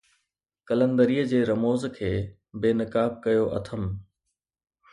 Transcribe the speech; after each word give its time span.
قلندريءَ 0.69 1.25
جي 1.33 1.41
رموز 1.49 1.85
کي 1.99 2.11
بي 2.61 2.71
نقاب 2.81 3.11
ڪيو 3.27 3.45
اٿم 3.61 3.83